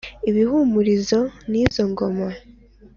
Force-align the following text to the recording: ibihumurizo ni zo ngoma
ibihumurizo 0.29 1.19
ni 1.49 1.61
zo 1.73 1.83
ngoma 1.91 2.27